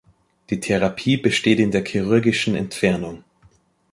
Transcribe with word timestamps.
Die 0.49 0.59
Therapie 0.59 1.15
besteht 1.17 1.59
in 1.59 1.69
der 1.69 1.85
chirurgischen 1.85 2.55
Entfernung. 2.55 3.23